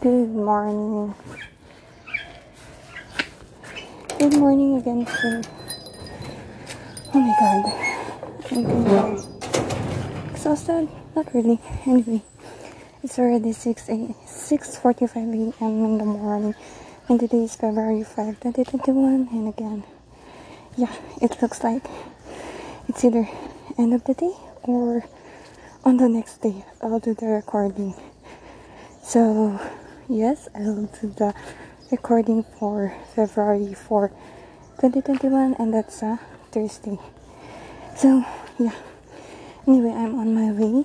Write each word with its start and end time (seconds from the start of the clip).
Good 0.00 0.30
morning. 0.30 1.14
Good 4.18 4.32
morning 4.32 4.78
again, 4.78 5.06
sir. 5.06 5.42
Oh 7.12 7.20
my 7.20 7.34
god. 7.38 7.62
I'm 8.50 8.64
kind 8.64 8.66
of 8.66 10.30
exhausted. 10.30 10.88
Not 11.14 11.34
really. 11.34 11.60
Anyway, 11.84 12.22
it's 13.02 13.18
already 13.18 13.52
6 13.52 13.88
a 13.90 13.92
6.45 13.92 15.60
a.m. 15.60 15.84
in 15.84 15.98
the 15.98 16.06
morning. 16.06 16.54
And 17.10 17.20
today 17.20 17.44
is 17.44 17.56
February 17.56 18.02
5, 18.02 18.40
2021. 18.40 19.28
And 19.32 19.48
again, 19.48 19.84
yeah, 20.78 20.96
it 21.20 21.42
looks 21.42 21.62
like 21.62 21.84
it's 22.88 23.04
either 23.04 23.28
end 23.76 23.92
of 23.92 24.04
the 24.04 24.14
day 24.14 24.32
or 24.62 25.04
on 25.84 25.98
the 25.98 26.08
next 26.08 26.40
day 26.40 26.64
I'll 26.80 27.00
do 27.00 27.12
the 27.12 27.26
recording. 27.26 27.92
So 29.02 29.60
yes, 30.10 30.48
I'll 30.54 30.86
do 30.86 31.08
the 31.16 31.34
recording 31.90 32.42
for 32.42 32.92
February 33.14 33.74
4, 33.74 34.08
2021 34.80 35.54
and 35.58 35.72
that's 35.72 36.02
a 36.02 36.18
Thursday. 36.50 36.98
So 37.96 38.24
yeah. 38.58 38.74
Anyway, 39.66 39.90
I'm 39.90 40.18
on 40.18 40.34
my 40.34 40.50
way. 40.52 40.84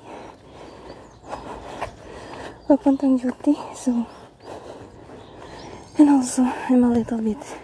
Duty. 2.68 3.56
So 3.76 4.08
and 5.98 6.10
also 6.10 6.44
I'm 6.44 6.84
a 6.84 6.92
little 6.92 7.20
bit 7.20 7.58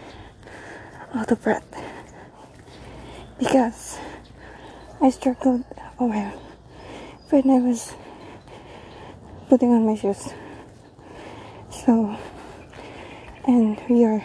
out 1.13 1.31
of 1.31 1.41
breath 1.43 1.66
because 3.38 3.97
I 4.99 5.09
struggled 5.09 5.63
oh, 5.99 6.05
a 6.05 6.07
while 6.07 6.41
when 7.30 7.49
I 7.49 7.59
was 7.59 7.93
putting 9.49 9.69
on 9.69 9.85
my 9.85 9.95
shoes. 9.95 10.30
So, 11.85 12.16
and 13.48 13.81
we 13.89 14.05
are 14.05 14.23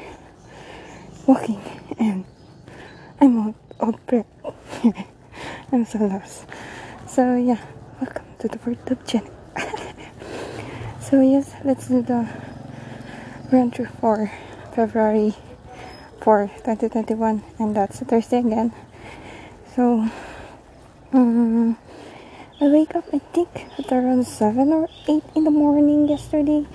walking, 1.27 1.63
and 1.99 2.27
I'm 3.19 3.39
out 3.39 3.55
of 3.81 4.07
breath. 4.07 4.27
I'm 5.73 5.87
so 5.87 6.01
lost. 6.01 6.45
So, 7.09 7.35
yeah, 7.35 7.57
welcome 7.99 8.27
to 8.41 8.49
the 8.49 8.59
YouTube 8.59 9.07
channel. 9.09 9.33
so, 11.01 11.23
yes, 11.23 11.55
let's 11.65 11.89
do 11.89 12.03
the 12.03 12.29
run 13.51 13.71
through 13.71 13.89
for 14.03 14.31
February 14.75 15.33
4, 16.21 16.49
2021, 16.49 17.43
and 17.59 17.75
that's 17.75 18.01
Thursday 18.01 18.41
again. 18.41 18.71
So, 19.75 20.07
um, 21.15 21.79
I 22.61 22.69
wake 22.69 22.95
up, 22.95 23.07
I 23.15 23.19
think, 23.33 23.49
at 23.79 23.91
around 23.91 24.27
7 24.27 24.73
or 24.75 24.91
8 25.09 25.23
in 25.35 25.45
the 25.45 25.51
morning 25.51 26.07
yesterday. 26.07 26.67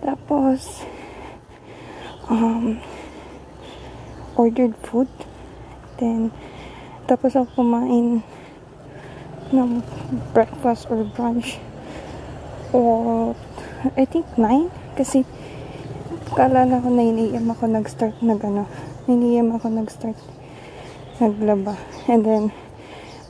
Tapos, 0.00 0.84
um, 2.30 2.80
ordered 4.40 4.72
food. 4.80 5.08
Then, 6.00 6.32
tapos 7.04 7.36
ako 7.36 7.60
kumain 7.60 8.24
ng 9.52 9.70
breakfast 10.32 10.88
or 10.88 11.04
brunch. 11.04 11.60
Or, 12.72 13.36
I 13.98 14.06
think 14.06 14.24
9. 14.38 14.72
Kasi, 14.96 15.26
kaalala 16.32 16.80
ko 16.80 16.88
na 16.88 17.04
iniiyam 17.04 17.50
ako 17.50 17.68
nag-start 17.68 18.16
nag 18.22 18.40
ano. 18.46 18.64
Iniiyam 19.10 19.52
ako 19.52 19.68
nag-start 19.68 20.16
naglaba. 21.18 21.76
And 22.08 22.22
then, 22.24 22.44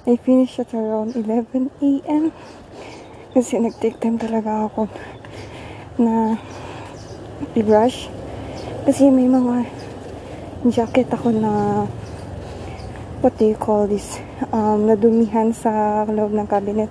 I 0.07 0.17
finished 0.17 0.61
at 0.61 0.73
around 0.73 1.17
11 1.17 1.75
a.m. 1.83 2.33
Kasi 3.35 3.59
nag-take 3.59 3.99
time 3.99 4.21
talaga 4.21 4.69
ako 4.69 4.87
na 6.01 6.41
i-brush. 7.57 8.09
Kasi 8.85 9.09
may 9.13 9.29
mga 9.29 9.69
jacket 10.69 11.09
ako 11.13 11.33
na 11.33 11.85
what 13.21 13.37
do 13.37 13.45
you 13.45 13.57
call 13.57 13.85
this? 13.85 14.21
Um, 14.53 14.89
nadumihan 14.89 15.53
sa 15.53 16.05
loob 16.09 16.33
ng 16.33 16.49
cabinet. 16.49 16.89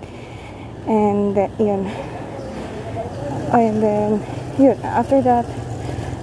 And, 0.85 1.37
uh, 1.37 1.49
yun. 1.57 1.89
And 3.49 3.81
then, 3.81 4.09
yun. 4.61 4.77
After 4.85 5.21
that, 5.25 5.45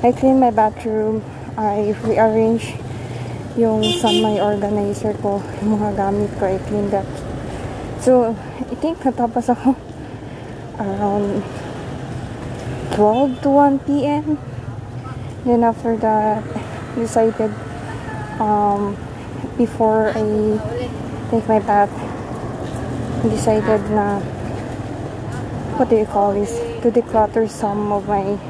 I 0.02 0.12
clean 0.12 0.38
my 0.38 0.54
bathroom. 0.54 1.26
I 1.58 1.96
rearrange 2.06 2.78
yung 3.56 3.80
sa 3.96 4.12
my 4.12 4.36
organizer 4.36 5.16
ko, 5.24 5.40
yung 5.64 5.80
mga 5.80 5.96
gamit 5.96 6.30
ko, 6.36 6.44
I 6.44 6.60
clean 6.68 6.92
that. 6.92 7.08
So, 8.04 8.36
I 8.60 8.74
think 8.76 9.00
natapos 9.00 9.48
ako 9.48 9.72
around 10.76 11.40
12 12.96 13.42
to 13.44 13.48
1 13.52 13.78
p.m. 13.84 14.40
Then 15.44 15.62
after 15.62 15.96
that, 16.00 16.40
decided 16.96 17.52
um, 18.40 18.96
before 19.60 20.16
I 20.16 20.24
take 21.30 21.44
my 21.44 21.60
bath, 21.60 21.92
decided 23.20 23.84
na 23.92 24.20
what 25.76 25.92
do 25.92 25.96
you 26.00 26.08
call 26.08 26.32
this? 26.32 26.56
To 26.80 26.90
declutter 26.90 27.44
some 27.44 27.92
of 27.92 28.08
my 28.08 28.40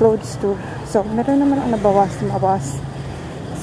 clothes 0.00 0.40
too. 0.40 0.56
So, 0.88 1.04
meron 1.04 1.44
naman 1.44 1.60
ang 1.60 1.76
nabawas, 1.76 2.16
mabawas. 2.24 2.80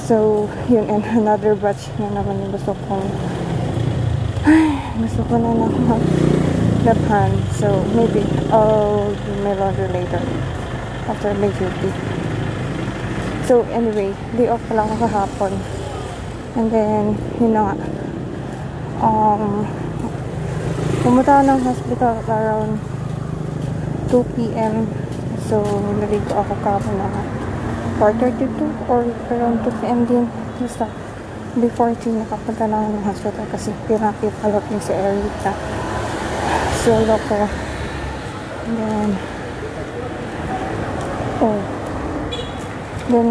So, 0.05 0.45
yun, 0.69 0.93
and 0.93 1.01
another 1.17 1.57
batch 1.57 1.89
na 1.97 2.13
naman 2.13 2.37
yung 2.37 2.53
gusto 2.53 2.77
kong 2.85 3.09
ay, 4.45 4.77
gusto 5.01 5.25
ko 5.25 5.41
na 5.41 5.49
lang 6.83 6.99
mag 7.07 7.31
So, 7.55 7.83
maybe 7.95 8.27
I'll 8.51 9.07
do 9.15 9.31
my 9.43 9.55
laundry 9.55 9.87
later 9.87 10.19
after 11.07 11.33
my 11.39 11.47
duty. 11.47 11.91
So, 13.47 13.63
anyway, 13.71 14.11
day 14.35 14.47
off 14.51 14.63
lang 14.71 14.91
ako 14.91 15.07
kahapon. 15.07 15.53
And 16.59 16.67
then, 16.71 17.15
yun 17.39 17.55
na 17.55 17.71
nga. 17.71 17.75
Um, 18.99 19.63
pumunta 21.03 21.43
ng 21.43 21.59
hospital 21.63 22.19
around 22.27 22.79
2 24.11 24.35
p.m. 24.35 24.87
So, 25.47 25.63
naligo 25.99 26.35
ako 26.35 26.55
kahapon 26.63 26.95
na 26.99 27.07
4.32 27.99 28.91
or 28.91 29.07
around 29.31 29.63
2 29.63 29.79
p.m. 29.79 29.99
din. 30.03 30.25
Basta, 30.59 30.87
before 31.55 31.95
3, 31.95 32.27
nakapunta 32.27 32.67
na 32.67 32.75
ako 32.83 32.87
ng 32.91 33.05
hospital 33.07 33.45
kasi 33.51 33.69
pinakipalot 33.87 34.63
yung 34.67 34.83
sa 34.83 34.93
Erika. 34.95 35.51
Solo 36.83 37.15
ko. 37.29 37.39
Then, 38.63 39.09
oh. 41.43 41.59
Then, 43.11 43.29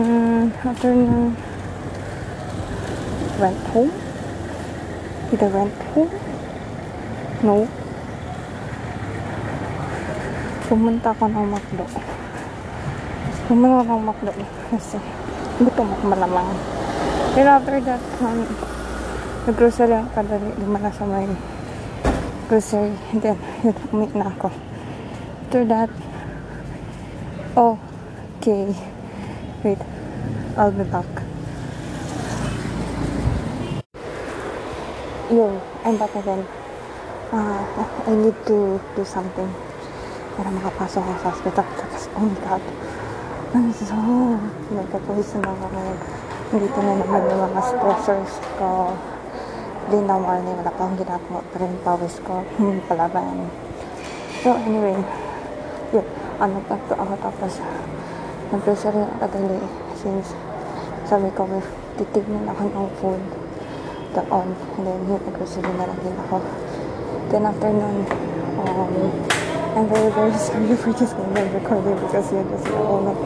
after 0.65 0.93
ng 0.93 1.33
went 3.43 3.62
home? 3.72 3.93
Did 5.31 5.43
I 5.43 5.49
went 5.49 5.78
home? 5.97 6.12
No. 7.43 7.66
Pumunta 10.71 11.10
ako 11.10 11.25
ng 11.27 11.47
McDo. 11.50 11.84
Pumunta 13.50 13.77
ako 13.83 13.93
ng 13.99 14.04
McDo 14.06 14.33
kasi 14.71 14.99
gutom 15.59 15.89
ako 15.91 16.04
malamang. 16.06 16.49
Pero 17.33 17.49
after 17.49 17.77
that, 17.83 18.03
um, 18.22 18.44
nag-grocery 19.49 19.97
ako 19.97 20.09
kadali. 20.15 20.50
Lumala 20.60 20.93
sa 20.93 21.09
may 21.09 21.27
grocery. 22.52 22.92
And 23.16 23.22
then, 23.24 23.38
yun, 23.64 23.72
umit 23.96 24.12
na 24.12 24.28
ako. 24.28 24.52
After 25.48 25.64
that, 25.72 25.88
oh, 27.56 27.80
okay. 28.36 28.76
Wait, 29.64 29.80
I'll 30.60 30.68
be 30.68 30.84
back. 30.84 31.08
Yun, 35.32 35.56
I'm 35.80 35.96
back 35.96 36.12
again. 36.12 36.44
Uh, 37.32 37.64
I 38.04 38.12
need 38.20 38.36
to 38.52 38.76
do 38.76 39.00
something 39.00 39.48
para 40.36 40.52
makapasok 40.52 41.00
ako 41.00 41.16
sa 41.24 41.28
hospital. 41.32 41.66
Tapos, 41.80 42.04
oh 42.21 42.28
my 42.28 42.36
God. 42.44 42.65
I'm 43.56 43.72
so, 43.72 43.97
nagkapulis 44.77 45.41
na 45.41 45.56
ako 45.56 45.66
ngayon. 45.72 45.98
Dito 46.53 46.80
na 46.84 46.92
naman 47.00 47.21
yung 47.32 47.41
mga 47.48 47.62
stressors 47.65 48.32
ko. 48.60 48.92
Din 49.90 50.06
na 50.06 50.20
morning, 50.20 50.54
wala 50.60 50.70
pa 50.70 50.82
akong 50.86 50.98
ginagawa. 51.00 51.40
Pero 51.50 51.62
yung 51.66 51.82
pawis 51.82 52.16
ko, 52.22 52.46
palaban. 52.90 53.50
So, 54.42 54.54
anyway, 54.54 54.98
yun, 55.90 56.06
ano 56.38 56.58
pa 56.66 56.74
to 56.90 56.94
ako 56.98 57.14
tapos 57.22 57.52
nag-grocery 58.52 59.00
ako 59.06 59.14
kadali 59.22 59.58
since 59.94 60.34
sabi 61.06 61.30
ko, 61.34 61.46
titignan 61.98 62.46
ako 62.50 62.62
ng 62.68 62.90
food 63.00 63.22
doon. 64.14 64.48
And 64.78 64.82
then, 64.86 65.00
yun, 65.08 65.20
nag-grocery 65.24 65.72
na 65.74 65.88
lang 65.88 66.00
din 66.02 66.16
ako. 66.26 66.36
Then, 67.32 67.48
after 67.48 67.70
nun, 67.70 68.06
um, 68.60 68.92
I'm 69.74 69.88
very, 69.88 70.12
very 70.12 70.36
sorry 70.36 70.76
for 70.82 70.92
this 70.92 71.12
kind 71.16 71.38
of 71.38 71.54
recording 71.54 71.96
because 71.96 72.30
you're 72.30 72.44
just 72.44 72.66
alone. 72.68 73.16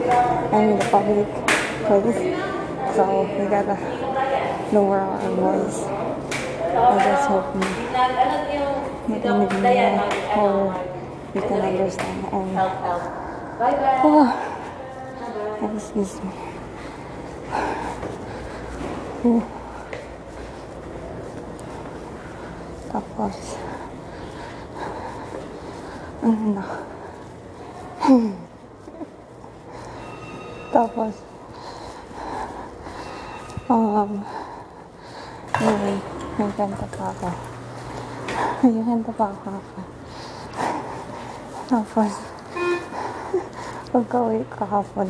I'm 0.53 0.69
in 0.69 0.81
a 0.81 0.89
public 0.89 1.27
place. 1.83 2.39
So 2.95 3.27
we 3.37 3.45
gotta 3.51 3.75
lower 4.71 4.99
our 4.99 5.31
voice. 5.35 6.06
I 6.77 7.01
just 7.01 7.25
hope 7.27 7.49
you 7.57 7.65
marinig 7.89 8.43
niyo 8.53 8.69
or 10.37 10.77
you 11.33 11.41
can 11.41 11.61
understand. 11.61 12.21
And 12.31 12.53
Bye-bye. 13.57 14.01
Oh. 14.05 14.29
Excuse 15.75 16.21
me. 16.21 16.29
Oh. 19.25 19.41
Tapos, 22.93 23.37
ano 26.21 26.45
na. 26.53 26.65
Tapos, 30.77 31.13
um, 33.69 34.21
may, 35.57 35.97
may 36.37 36.53
kanta 36.53 36.85
pa 36.93 37.09
ako. 37.09 37.29
May 38.61 38.77
kanta 38.85 39.11
pa 39.17 39.25
ako. 39.33 39.49
Tapos, 41.65 42.13
pagka-uwi 43.89 44.45
kahapon, 44.53 45.09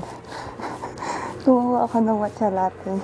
tumawa 1.43 1.83
ako 1.83 1.95
ng 1.99 2.17
matcha 2.23 2.47
latte. 2.47 2.95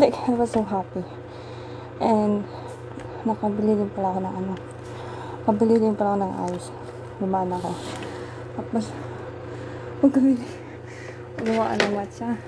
Like, 0.00 0.16
I 0.24 0.32
was 0.32 0.56
so 0.56 0.64
happy. 0.64 1.04
And, 2.00 2.48
nakabili 3.28 3.76
din 3.76 3.92
pala 3.92 4.16
ako 4.16 4.20
ng 4.24 4.34
ano. 4.40 4.54
Nakabili 5.44 5.74
din 5.84 5.94
pala 6.00 6.16
ako 6.16 6.18
ng 6.24 6.34
ice. 6.56 6.68
Lumaan 7.20 7.52
ako. 7.52 7.70
Tapos, 8.56 8.84
pagkabili, 10.00 10.48
gumawa 11.44 11.76
ng 11.76 11.92
matcha. 11.92 12.40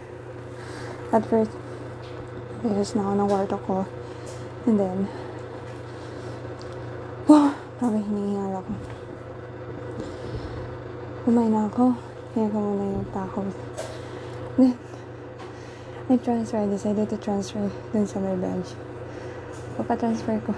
At 1.13 1.29
first, 1.29 1.53
Ayos 2.61 2.93
na 2.93 3.09
ako 3.09 3.13
ng 3.17 3.29
kwarto 3.33 3.57
ko. 3.65 3.77
And 4.69 4.77
then, 4.77 5.09
wow, 7.25 7.57
grabe 7.81 8.05
hinihingal 8.05 8.61
ako. 8.61 8.73
Kumain 11.25 11.57
na 11.57 11.65
ako. 11.65 11.97
Kaya 12.37 12.53
ko 12.53 12.57
muna 12.61 12.85
yung 12.85 13.09
tacos. 13.17 13.57
Then, 14.61 14.77
I 16.13 16.21
transfer. 16.21 16.61
I 16.61 16.69
decided 16.69 17.09
to 17.09 17.17
transfer 17.17 17.65
dun 17.97 18.05
sa 18.05 18.21
my 18.21 18.37
bench. 18.37 18.77
Pagka-transfer 19.81 20.37
ko, 20.45 20.53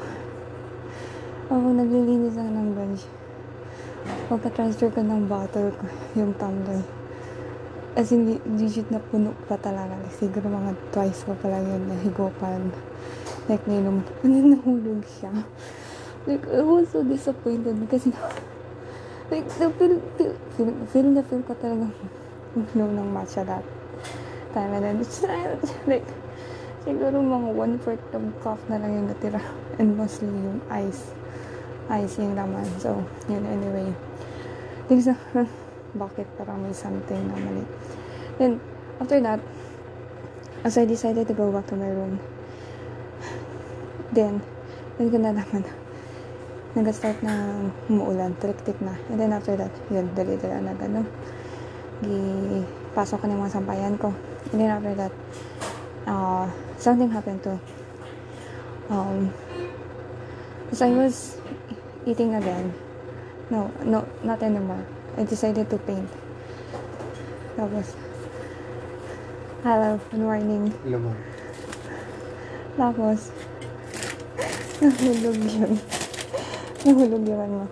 ako 1.54 1.66
naglilinis 1.70 2.34
ako 2.34 2.50
ng 2.50 2.70
bench. 2.74 3.06
Pagka-transfer 4.26 4.90
ko 4.90 5.06
ng 5.06 5.30
bottle 5.30 5.70
ko, 5.70 5.86
yung 6.18 6.34
tumbler. 6.34 7.01
As 7.92 8.08
in, 8.08 8.40
legit 8.56 8.88
na 8.88 8.96
puno 8.96 9.36
pa 9.44 9.60
talaga. 9.60 9.92
Like, 10.00 10.16
siguro 10.16 10.48
mga 10.48 10.72
twice 10.96 11.28
pa 11.28 11.46
lang 11.48 11.68
yun 11.68 11.92
nahigupan. 11.92 12.72
Like, 13.52 13.68
nainom. 13.68 14.00
Nahulog 14.24 15.04
siya. 15.20 15.44
Like, 16.24 16.46
I 16.48 16.64
was 16.64 16.88
so 16.88 17.04
disappointed 17.04 17.76
kasi 17.90 18.14
like, 19.28 19.44
the 19.58 19.68
feel, 19.76 20.00
feel, 20.16 20.36
feel, 20.54 20.70
feel 20.88 21.08
na 21.10 21.20
feel 21.26 21.42
ko 21.42 21.52
talaga 21.58 21.90
uminom 22.56 22.96
ng 22.96 23.10
matcha 23.12 23.44
that 23.44 23.64
time. 24.56 24.72
And 24.72 24.84
then, 24.84 24.96
it's 25.04 25.20
like, 25.84 26.06
siguro 26.88 27.20
mga 27.20 27.48
one-fourth 27.52 28.08
of 28.16 28.24
cup 28.40 28.60
na 28.72 28.80
lang 28.80 29.04
yung 29.04 29.08
natira. 29.12 29.42
And 29.76 30.00
mostly 30.00 30.32
yung 30.32 30.64
ice. 30.72 31.12
Ice 31.92 32.16
yung 32.24 32.40
laman. 32.40 32.64
So, 32.80 33.04
yun 33.28 33.44
anyway. 33.44 33.92
Things 34.88 35.12
na, 35.12 35.16
bakit 35.96 36.24
parang 36.40 36.64
may 36.64 36.72
something 36.72 37.20
na 37.28 37.36
mali. 37.36 37.64
Then, 38.40 38.60
after 39.00 39.20
that, 39.20 39.40
as 40.64 40.78
I 40.78 40.84
decided 40.86 41.28
to 41.28 41.34
go 41.34 41.52
back 41.52 41.66
to 41.68 41.76
my 41.76 41.90
room, 41.90 42.20
then, 44.12 44.40
then 44.96 45.08
ko 45.10 45.18
na 45.18 45.32
nag-start 46.72 47.20
na 47.20 47.68
umuulan, 47.92 48.32
trick-tick 48.40 48.80
na. 48.80 48.96
And 49.12 49.20
then 49.20 49.32
after 49.36 49.52
that, 49.60 49.72
yun, 49.92 50.08
dali-dala 50.16 50.64
na 50.64 50.72
gano'n. 50.72 51.04
Gi, 52.00 52.16
pasok 52.96 53.20
ko 53.20 53.24
ng 53.28 53.40
mga 53.44 53.52
sampayan 53.52 53.94
ko. 54.00 54.08
And 54.52 54.56
then 54.56 54.72
after 54.72 54.94
that, 54.96 55.12
uh, 56.08 56.48
something 56.80 57.12
happened 57.12 57.44
to, 57.44 57.60
um, 58.88 59.28
as 60.72 60.80
I 60.80 60.96
was 60.96 61.36
eating 62.08 62.32
again, 62.34 62.72
no, 63.52 63.68
no, 63.84 64.08
not 64.24 64.40
anymore. 64.40 64.80
I 65.12 65.24
decided 65.24 65.68
to 65.68 65.76
paint. 65.76 66.08
Tapos, 67.52 67.92
hello, 69.60 70.00
good 70.08 70.24
morning. 70.24 70.72
Lamang. 70.88 71.20
Tapos, 72.80 73.28
nahulog 74.80 75.36
yun. 75.36 75.76
Nahulog 76.88 77.22
yung 77.28 77.42
ano. 77.44 77.68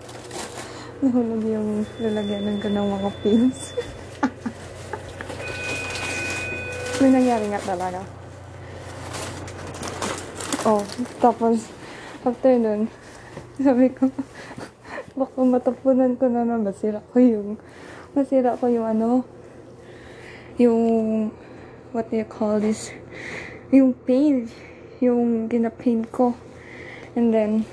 Nahulog 1.00 1.42
yung 1.48 1.68
lalagyanan 1.96 2.60
ko 2.60 2.68
ng 2.68 2.88
mga 2.92 3.10
pins. 3.24 3.72
May 7.00 7.08
nangyari 7.08 7.48
nga 7.48 7.64
talaga. 7.64 8.04
Oh, 10.68 10.84
tapos, 11.24 11.72
after 12.20 12.52
nun, 12.60 12.92
sabi 13.56 13.88
ko, 13.96 14.12
baka 15.16 15.38
matapunan 15.42 16.14
ko 16.14 16.30
na 16.30 16.46
na 16.46 16.60
masira 16.60 17.02
ko 17.10 17.18
yung, 17.18 17.58
masira 18.14 18.54
ko 18.58 18.70
yung 18.70 18.86
ano, 18.86 19.24
yung, 20.60 20.80
what 21.90 22.10
do 22.10 22.20
you 22.20 22.28
call 22.28 22.60
this, 22.60 22.94
yung 23.70 23.94
paint, 24.06 24.50
yung 25.00 25.48
ginapaint 25.50 26.10
ko. 26.12 26.34
And 27.16 27.34
then, 27.34 27.66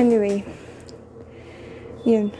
anyway, 0.00 0.44
yun. 2.06 2.32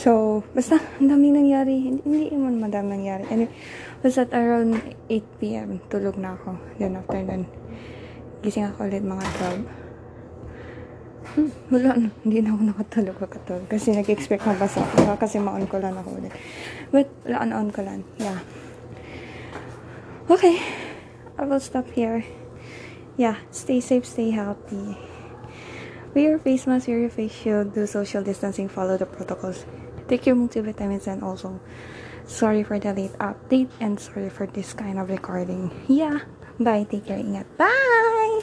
So, 0.00 0.40
basta, 0.56 0.80
ang 0.96 1.12
daming 1.12 1.36
nangyari. 1.36 1.76
Hindi, 1.76 2.00
hindi 2.08 2.32
naman 2.32 2.56
madaming 2.56 3.04
nangyari. 3.04 3.24
Anyway, 3.28 3.52
was 4.00 4.16
at 4.16 4.32
around 4.32 4.80
8 5.12 5.40
p.m. 5.40 5.76
Tulog 5.92 6.16
na 6.16 6.32
ako. 6.32 6.56
Then 6.80 6.96
after 6.96 7.20
nun, 7.20 7.44
gising 8.40 8.68
ako 8.68 8.88
ulit 8.88 9.04
mga 9.04 9.24
12. 9.64 9.80
Hmm, 11.30 11.50
wala 11.70 11.90
na. 11.94 12.08
Hindi 12.26 12.42
na 12.42 12.50
ako 12.56 12.62
nakatulog 12.74 13.16
kakatulog. 13.22 13.66
Kasi 13.70 13.94
nag-expect 13.94 14.42
mabasa 14.42 14.82
ako. 14.82 15.14
Kasi 15.14 15.38
ma-on 15.38 15.68
ko 15.70 15.78
lang 15.78 15.94
ako 15.94 16.18
ulit. 16.18 16.34
But, 16.90 17.06
on-on 17.28 17.70
ko 17.70 17.86
lang. 17.86 18.02
Yeah. 18.18 18.42
Okay. 20.26 20.58
I 21.38 21.46
will 21.46 21.62
stop 21.62 21.86
here. 21.94 22.26
Yeah. 23.14 23.38
Stay 23.54 23.78
safe, 23.78 24.02
stay 24.02 24.34
healthy. 24.34 24.98
Wear 26.10 26.34
your 26.34 26.42
face 26.42 26.66
mask, 26.66 26.90
wear 26.90 26.98
your 26.98 27.14
face 27.14 27.30
shield, 27.30 27.74
do 27.74 27.86
social 27.86 28.26
distancing, 28.26 28.66
follow 28.66 28.98
the 28.98 29.06
protocols. 29.06 29.62
Take 30.10 30.26
your 30.26 30.34
multivitamins 30.34 31.06
and 31.06 31.22
also 31.22 31.60
sorry 32.26 32.66
for 32.66 32.78
the 32.82 32.90
late 32.90 33.14
update 33.22 33.70
and 33.78 33.94
sorry 34.00 34.30
for 34.30 34.46
this 34.50 34.74
kind 34.74 34.98
of 34.98 35.08
recording. 35.08 35.70
Yeah. 35.86 36.26
Bye. 36.60 36.84
Take 36.90 37.06
care. 37.08 37.18
Ingat. 37.18 37.46
Bye. 37.58 38.40